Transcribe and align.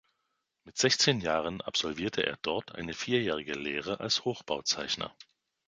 Mit 0.63 0.77
sechzehn 0.79 1.19
Jahre 1.19 1.59
absolvierte 1.63 2.25
er 2.25 2.35
dort 2.41 2.73
eine 2.73 2.95
vierjährige 2.95 3.53
Lehre 3.53 3.99
als 3.99 4.25
Hochbauzeichner. 4.25 5.15